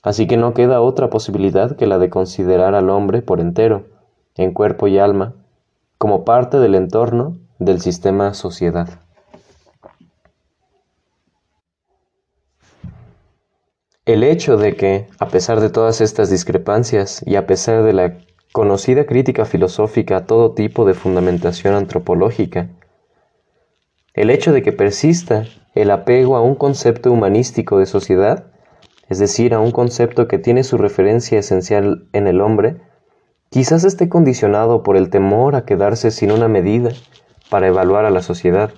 [0.02, 3.99] así que no queda otra posibilidad que la de considerar al hombre por entero,
[4.40, 5.35] en cuerpo y alma,
[5.98, 8.88] como parte del entorno del sistema sociedad.
[14.07, 18.18] El hecho de que, a pesar de todas estas discrepancias y a pesar de la
[18.53, 22.70] conocida crítica filosófica a todo tipo de fundamentación antropológica,
[24.14, 28.46] el hecho de que persista el apego a un concepto humanístico de sociedad,
[29.09, 32.81] es decir, a un concepto que tiene su referencia esencial en el hombre,
[33.50, 36.90] quizás esté condicionado por el temor a quedarse sin una medida
[37.50, 38.70] para evaluar a la sociedad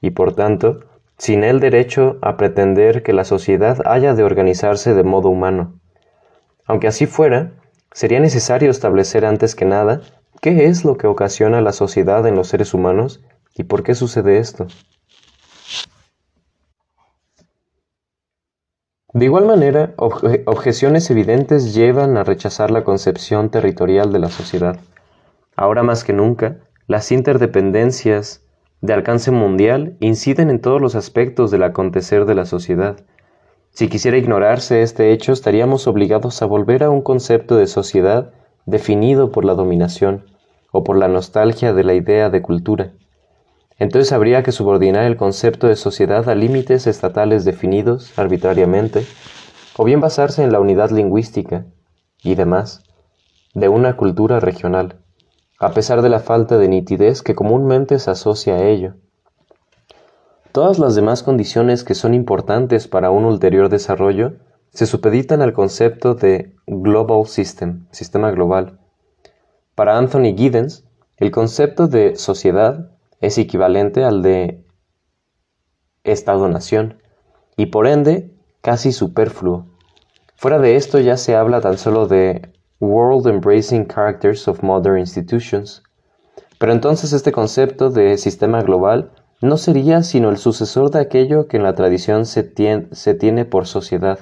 [0.00, 0.80] y por tanto
[1.18, 5.74] sin el derecho a pretender que la sociedad haya de organizarse de modo humano.
[6.64, 7.52] Aunque así fuera,
[7.92, 10.00] sería necesario establecer antes que nada
[10.40, 13.20] qué es lo que ocasiona la sociedad en los seres humanos
[13.54, 14.66] y por qué sucede esto.
[19.14, 24.78] De igual manera, objeciones evidentes llevan a rechazar la concepción territorial de la sociedad.
[25.54, 28.42] Ahora más que nunca, las interdependencias
[28.80, 32.96] de alcance mundial inciden en todos los aspectos del acontecer de la sociedad.
[33.70, 38.32] Si quisiera ignorarse este hecho, estaríamos obligados a volver a un concepto de sociedad
[38.64, 40.24] definido por la dominación
[40.70, 42.92] o por la nostalgia de la idea de cultura.
[43.82, 49.04] Entonces habría que subordinar el concepto de sociedad a límites estatales definidos arbitrariamente,
[49.76, 51.66] o bien basarse en la unidad lingüística
[52.22, 52.84] y demás
[53.54, 55.00] de una cultura regional,
[55.58, 58.94] a pesar de la falta de nitidez que comúnmente se asocia a ello.
[60.52, 64.34] Todas las demás condiciones que son importantes para un ulterior desarrollo
[64.72, 68.78] se supeditan al concepto de Global System, sistema global.
[69.74, 70.84] Para Anthony Giddens,
[71.16, 72.91] el concepto de sociedad
[73.22, 74.62] es equivalente al de
[76.04, 77.00] Estado-nación
[77.56, 79.66] y por ende casi superfluo.
[80.36, 85.84] Fuera de esto ya se habla tan solo de World Embracing Characters of Modern Institutions.
[86.58, 91.58] Pero entonces este concepto de sistema global no sería sino el sucesor de aquello que
[91.58, 94.18] en la tradición se tiene, por sociedad,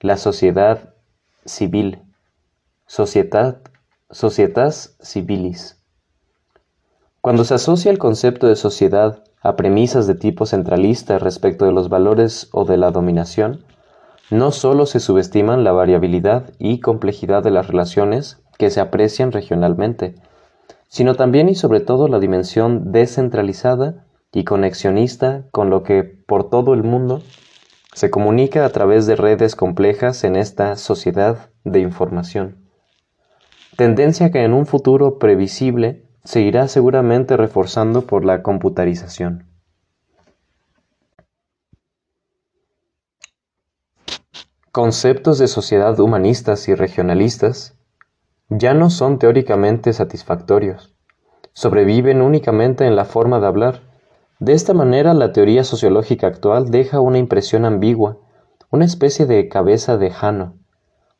[0.00, 0.94] la sociedad
[1.44, 2.02] civil,
[2.86, 3.60] societas
[5.00, 5.83] civilis.
[7.24, 11.88] Cuando se asocia el concepto de sociedad a premisas de tipo centralista respecto de los
[11.88, 13.64] valores o de la dominación,
[14.30, 20.16] no sólo se subestiman la variabilidad y complejidad de las relaciones que se aprecian regionalmente,
[20.88, 26.74] sino también y sobre todo la dimensión descentralizada y conexionista con lo que por todo
[26.74, 27.22] el mundo
[27.94, 32.68] se comunica a través de redes complejas en esta sociedad de información.
[33.78, 39.46] Tendencia que en un futuro previsible se irá seguramente reforzando por la computarización.
[44.72, 47.76] Conceptos de sociedad humanistas y regionalistas
[48.48, 50.94] ya no son teóricamente satisfactorios,
[51.52, 53.82] sobreviven únicamente en la forma de hablar.
[54.40, 58.18] De esta manera la teoría sociológica actual deja una impresión ambigua,
[58.70, 60.54] una especie de cabeza de Jano.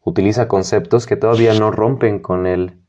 [0.03, 2.84] Utiliza conceptos que todavía no rompen con el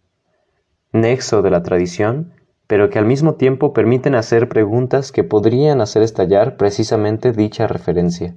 [0.91, 2.33] nexo de la tradición,
[2.67, 8.35] pero que al mismo tiempo permiten hacer preguntas que podrían hacer estallar precisamente dicha referencia.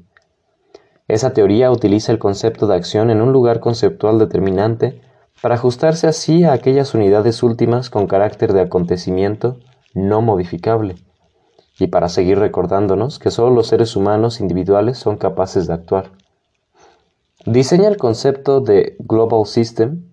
[1.07, 5.01] Esa teoría utiliza el concepto de acción en un lugar conceptual determinante
[5.41, 9.59] para ajustarse así a aquellas unidades últimas con carácter de acontecimiento
[9.95, 10.97] no modificable,
[11.79, 16.11] y para seguir recordándonos que solo los seres humanos individuales son capaces de actuar.
[17.47, 20.08] Diseña el concepto de Global System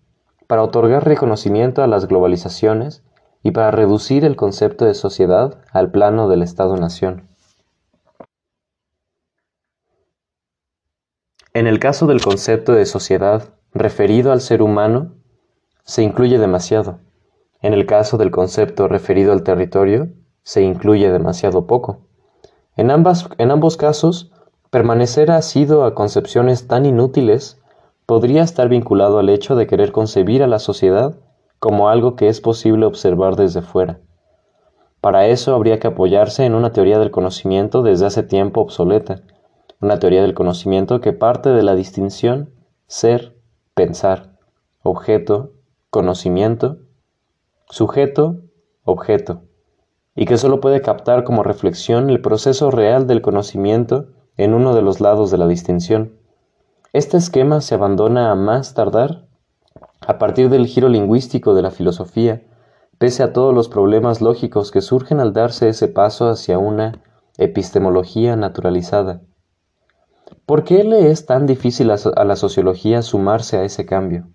[0.48, 3.04] para otorgar reconocimiento a las globalizaciones
[3.44, 7.28] y para reducir el concepto de sociedad al plano del Estado-nación.
[11.54, 15.14] En el caso del concepto de sociedad referido al ser humano,
[15.84, 17.00] se incluye demasiado.
[17.62, 20.10] En el caso del concepto referido al territorio,
[20.44, 22.02] se incluye demasiado poco.
[22.76, 24.32] En, ambos casos,
[24.70, 27.62] permanecer asido a concepciones tan inútiles
[28.06, 31.18] podría estar vinculado al hecho de querer concebir a la sociedad
[31.60, 34.00] como algo que es posible observar desde fuera.
[35.02, 39.22] Para eso habría que apoyarse en una teoría del conocimiento desde hace tiempo obsoleta,
[39.82, 42.50] una teoría del conocimiento que parte de la distinción
[42.88, 43.36] ser,
[43.74, 44.38] pensar,
[44.84, 45.52] objeto,
[45.90, 46.78] conocimiento,
[47.70, 48.38] sujeto,
[48.84, 49.42] objeto,
[50.16, 54.82] y que solo puede captar como reflexión el proceso real del conocimiento en uno de
[54.82, 56.14] los lados de la distinción.
[56.96, 59.28] Este esquema se abandona a más tardar
[60.08, 62.44] a partir del giro lingüístico de la filosofía,
[62.98, 67.02] pese a todos los problemas lógicos que surgen al darse ese paso hacia una
[67.38, 69.20] epistemología naturalizada.
[70.46, 74.30] ¿Por qué le es tan difícil a la sociología sumarse a ese cambio?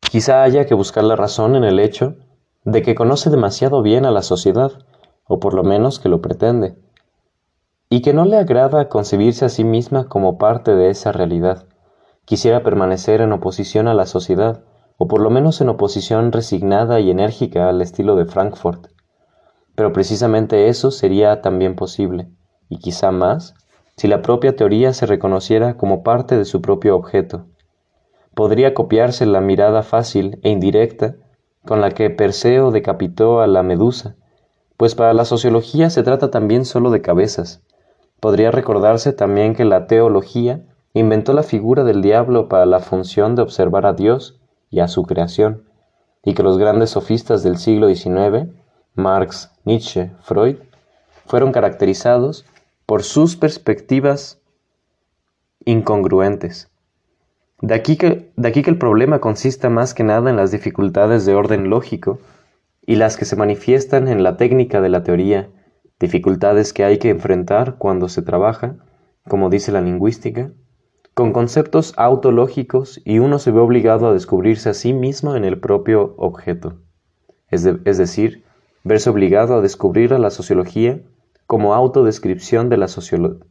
[0.00, 2.16] Quizá haya que buscar la razón en el hecho
[2.64, 4.72] de que conoce demasiado bien a la sociedad,
[5.28, 6.76] o por lo menos que lo pretende,
[7.88, 11.66] y que no le agrada concebirse a sí misma como parte de esa realidad.
[12.24, 14.64] Quisiera permanecer en oposición a la sociedad,
[14.96, 18.88] o por lo menos en oposición resignada y enérgica al estilo de Frankfurt.
[19.74, 22.28] Pero precisamente eso sería también posible,
[22.68, 23.54] y quizá más,
[23.96, 27.46] si la propia teoría se reconociera como parte de su propio objeto.
[28.34, 31.16] Podría copiarse la mirada fácil e indirecta
[31.64, 34.16] con la que Perseo decapitó a la medusa,
[34.76, 37.62] pues para la sociología se trata también solo de cabezas.
[38.24, 40.62] Podría recordarse también que la teología
[40.94, 45.02] inventó la figura del diablo para la función de observar a Dios y a su
[45.02, 45.64] creación,
[46.24, 48.48] y que los grandes sofistas del siglo XIX,
[48.94, 50.56] Marx, Nietzsche, Freud,
[51.26, 52.46] fueron caracterizados
[52.86, 54.40] por sus perspectivas
[55.66, 56.70] incongruentes.
[57.60, 61.26] De aquí, que, de aquí que el problema consista más que nada en las dificultades
[61.26, 62.20] de orden lógico
[62.86, 65.50] y las que se manifiestan en la técnica de la teoría,
[66.04, 68.76] dificultades que hay que enfrentar cuando se trabaja,
[69.26, 70.50] como dice la lingüística,
[71.14, 75.58] con conceptos autológicos y uno se ve obligado a descubrirse a sí mismo en el
[75.58, 76.74] propio objeto,
[77.48, 78.44] es, es decir,
[78.82, 81.00] verse obligado a descubrir a la sociología
[81.46, 83.46] como autodescripción de la sociología,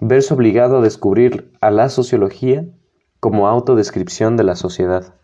[0.00, 2.66] verse obligado a descubrir a la sociología
[3.18, 5.14] como autodescripción de la sociedad.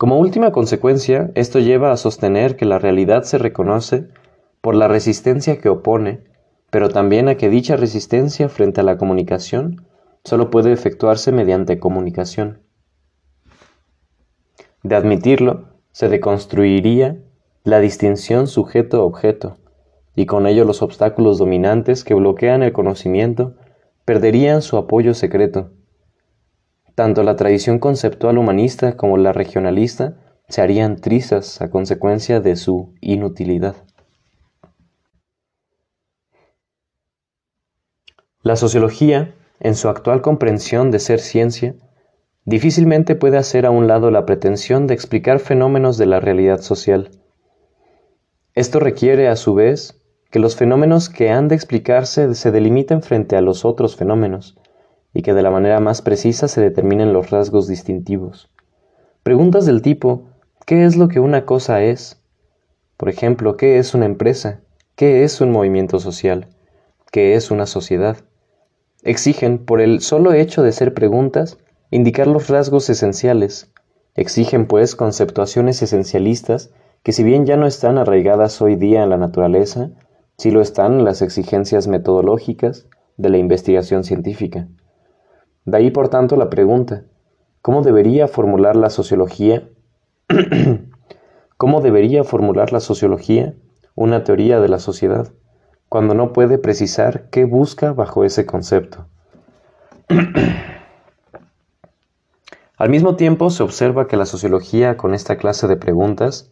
[0.00, 4.08] Como última consecuencia, esto lleva a sostener que la realidad se reconoce
[4.60, 6.24] por la resistencia que opone,
[6.70, 9.86] pero también a que dicha resistencia frente a la comunicación
[10.24, 12.62] solo puede efectuarse mediante comunicación.
[14.82, 17.18] De admitirlo, se deconstruiría
[17.64, 19.58] la distinción sujeto-objeto,
[20.14, 23.56] y con ello los obstáculos dominantes que bloquean el conocimiento
[24.04, 25.70] perderían su apoyo secreto.
[26.94, 30.16] Tanto la tradición conceptual humanista como la regionalista
[30.48, 33.76] se harían trizas a consecuencia de su inutilidad.
[38.42, 41.74] La sociología, en su actual comprensión de ser ciencia,
[42.46, 47.10] difícilmente puede hacer a un lado la pretensión de explicar fenómenos de la realidad social.
[48.54, 53.36] Esto requiere, a su vez, que los fenómenos que han de explicarse se delimiten frente
[53.36, 54.56] a los otros fenómenos,
[55.12, 58.48] y que de la manera más precisa se determinen los rasgos distintivos.
[59.22, 60.30] Preguntas del tipo
[60.64, 62.22] ¿qué es lo que una cosa es?
[62.96, 64.62] Por ejemplo, ¿qué es una empresa?
[64.94, 66.48] ¿Qué es un movimiento social?
[67.12, 68.16] ¿Qué es una sociedad?
[69.02, 71.58] Exigen, por el solo hecho de ser preguntas,
[71.90, 73.72] indicar los rasgos esenciales.
[74.14, 76.70] Exigen, pues, conceptuaciones esencialistas
[77.02, 79.90] que si bien ya no están arraigadas hoy día en la naturaleza,
[80.36, 82.86] sí lo están las exigencias metodológicas
[83.16, 84.68] de la investigación científica.
[85.64, 87.04] De ahí, por tanto, la pregunta,
[87.62, 89.68] ¿cómo debería formular la sociología?
[91.56, 93.54] ¿Cómo debería formular la sociología
[93.94, 95.32] una teoría de la sociedad
[95.90, 99.04] cuando no puede precisar qué busca bajo ese concepto?
[102.78, 106.50] Al mismo tiempo, se observa que la sociología con esta clase de preguntas,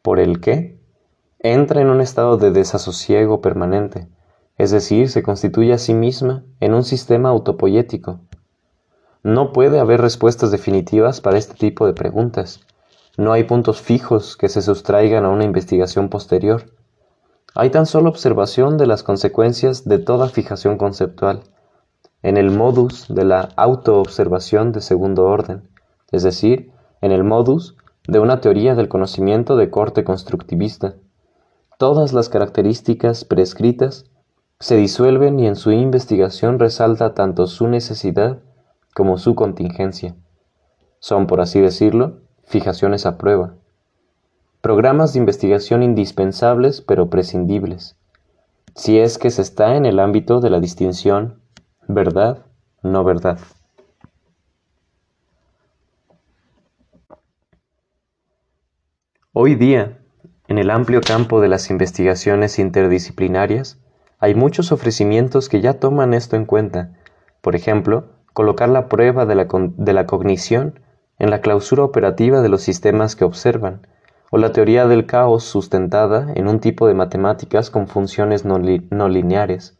[0.00, 0.78] ¿por el qué?,
[1.40, 4.06] entra en un estado de desasosiego permanente,
[4.56, 8.20] es decir, se constituye a sí misma en un sistema autopoyético.
[9.24, 12.60] No puede haber respuestas definitivas para este tipo de preguntas.
[13.18, 16.64] No hay puntos fijos que se sustraigan a una investigación posterior.
[17.54, 21.42] Hay tan solo observación de las consecuencias de toda fijación conceptual,
[22.22, 25.68] en el modus de la autoobservación de segundo orden,
[26.10, 27.76] es decir, en el modus
[28.06, 30.94] de una teoría del conocimiento de corte constructivista
[31.82, 34.04] todas las características prescritas
[34.60, 38.38] se disuelven y en su investigación resalta tanto su necesidad
[38.94, 40.14] como su contingencia.
[41.00, 43.56] Son, por así decirlo, fijaciones a prueba.
[44.62, 47.96] Programas de investigación indispensables pero prescindibles,
[48.76, 51.40] si es que se está en el ámbito de la distinción
[51.88, 53.40] verdad-no verdad.
[59.32, 59.98] Hoy día,
[60.46, 63.78] en el amplio campo de las investigaciones interdisciplinarias,
[64.20, 66.92] hay muchos ofrecimientos que ya toman esto en cuenta.
[67.40, 70.78] Por ejemplo, colocar la prueba de la, de la cognición
[71.18, 73.88] en la clausura operativa de los sistemas que observan,
[74.34, 79.78] o la teoría del caos sustentada en un tipo de matemáticas con funciones no, lineares,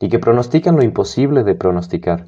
[0.00, 2.24] y que pronostican lo imposible de pronosticar,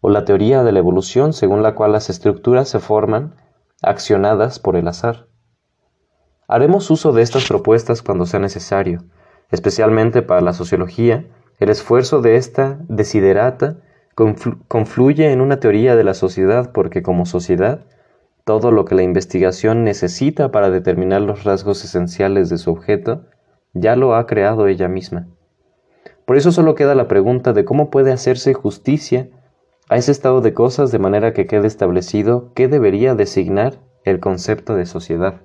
[0.00, 3.34] o la teoría de la evolución según la cual las estructuras se forman
[3.82, 5.26] accionadas por el azar.
[6.48, 9.04] Haremos uso de estas propuestas cuando sea necesario,
[9.50, 11.26] especialmente para la sociología,
[11.58, 13.76] el esfuerzo de esta desiderata
[14.66, 17.84] confluye en una teoría de la sociedad porque como sociedad,
[18.46, 23.24] todo lo que la investigación necesita para determinar los rasgos esenciales de su objeto,
[23.74, 25.26] ya lo ha creado ella misma.
[26.24, 29.30] Por eso solo queda la pregunta de cómo puede hacerse justicia
[29.88, 34.76] a ese estado de cosas de manera que quede establecido qué debería designar el concepto
[34.76, 35.40] de sociedad.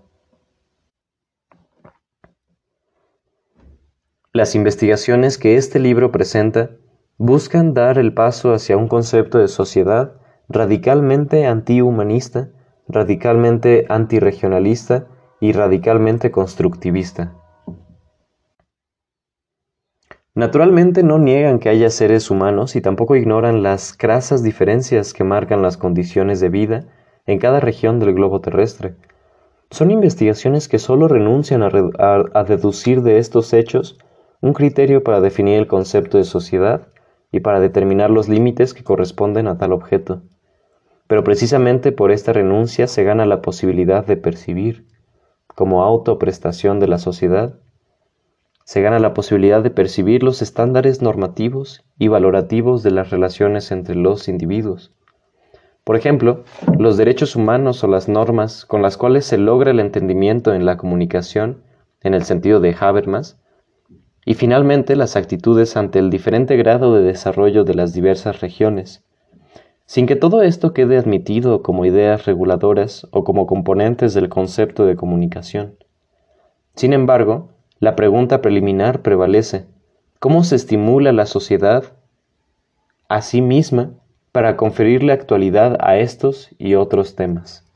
[4.32, 6.70] Las investigaciones que este libro presenta
[7.18, 12.52] buscan dar el paso hacia un concepto de sociedad radicalmente antihumanista,
[12.88, 15.08] radicalmente antirregionalista
[15.40, 17.34] y radicalmente constructivista.
[20.34, 25.62] Naturalmente no niegan que haya seres humanos y tampoco ignoran las crasas diferencias que marcan
[25.62, 26.86] las condiciones de vida
[27.26, 28.96] en cada región del globo terrestre.
[29.72, 31.70] Son investigaciones que solo renuncian a,
[32.34, 33.98] a deducir de estos hechos
[34.42, 36.88] un criterio para definir el concepto de sociedad
[37.32, 40.22] y para determinar los límites que corresponden a tal objeto.
[41.12, 44.86] Pero precisamente por esta renuncia se gana la posibilidad de percibir,
[45.56, 47.60] como autoprestación de la sociedad,
[48.64, 53.96] se gana la posibilidad de percibir los estándares normativos y valorativos de las relaciones entre
[53.96, 54.94] los individuos.
[55.84, 56.46] Por ejemplo,
[56.80, 60.78] los derechos humanos o las normas con las cuales se logra el entendimiento en la
[60.78, 61.62] comunicación,
[62.00, 63.38] en el sentido de Habermas,
[64.26, 69.04] y finalmente las actitudes ante el diferente grado de desarrollo de las diversas regiones,
[69.92, 74.96] sin que todo esto quede admitido como ideas reguladoras o como componentes del concepto de
[74.96, 75.76] comunicación.
[76.78, 79.66] Sin embargo, la pregunta preliminar prevalece.
[80.20, 81.84] ¿Cómo se estimula la sociedad
[83.10, 83.92] a sí misma
[84.32, 87.70] para conferirle actualidad a estos y otros temas?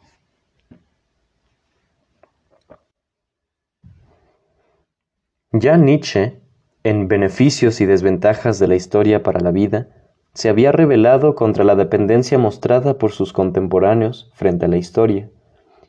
[5.51, 6.39] Ya Nietzsche,
[6.85, 9.89] en Beneficios y desventajas de la historia para la vida,
[10.35, 15.29] se había rebelado contra la dependencia mostrada por sus contemporáneos frente a la historia,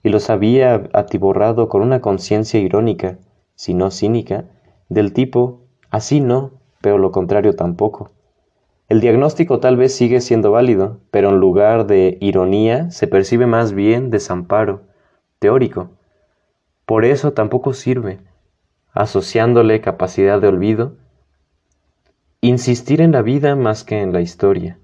[0.05, 3.19] y los había atiborrado con una conciencia irónica,
[3.57, 4.45] si no cínica,
[4.89, 8.13] del tipo así no, pero lo contrario tampoco.
[8.89, 13.73] El diagnóstico tal vez sigue siendo válido, pero en lugar de ironía se percibe más
[13.73, 14.83] bien desamparo,
[15.41, 15.91] teórico.
[16.85, 18.21] Por eso tampoco sirve,
[18.93, 20.93] asociándole capacidad de olvido,
[22.41, 24.79] insistir en la vida más que en la historia.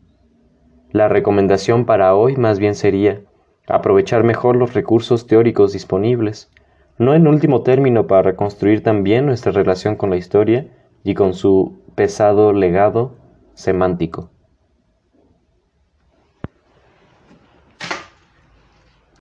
[0.90, 3.22] La recomendación para hoy más bien sería
[3.68, 6.50] aprovechar mejor los recursos teóricos disponibles,
[6.98, 10.66] no en último término para reconstruir también nuestra relación con la historia
[11.04, 13.16] y con su pesado legado
[13.54, 14.31] semántico.